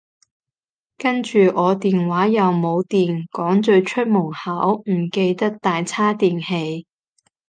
[0.97, 6.87] 跟住我電話又冇電，趕住出門口，唔記得帶叉電器